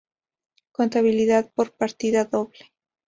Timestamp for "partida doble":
1.73-2.71